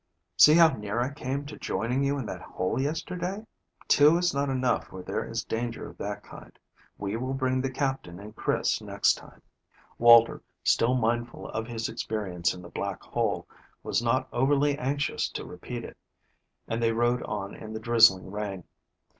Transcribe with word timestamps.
See 0.35 0.55
how 0.55 0.69
near 0.77 0.99
I 0.99 1.11
came 1.11 1.45
to 1.45 1.59
joining 1.59 2.03
you 2.03 2.17
in 2.17 2.25
that 2.25 2.41
hole 2.41 2.81
yesterday? 2.81 3.45
Two 3.87 4.17
is 4.17 4.33
not 4.33 4.49
enough 4.49 4.91
where 4.91 5.03
there 5.03 5.23
is 5.29 5.43
danger 5.43 5.87
of 5.87 5.99
that 5.99 6.23
kind. 6.23 6.57
We 6.97 7.17
will 7.17 7.35
bring 7.35 7.61
the 7.61 7.69
Captain 7.69 8.19
and 8.19 8.35
Chris 8.35 8.81
next 8.81 9.13
time." 9.13 9.43
Walter, 9.99 10.41
still 10.63 10.95
mindful 10.95 11.47
of 11.49 11.67
his 11.67 11.87
experience 11.87 12.55
in 12.55 12.63
the 12.63 12.69
black 12.69 13.03
hole, 13.03 13.47
was 13.83 14.01
not 14.01 14.27
overly 14.33 14.75
anxious 14.75 15.29
to 15.29 15.45
repeat 15.45 15.83
it, 15.83 15.95
and 16.67 16.81
they 16.81 16.93
rode 16.93 17.21
on 17.21 17.53
in 17.53 17.71
the 17.71 17.79
drizzling 17.79 18.31
rain. 18.31 18.63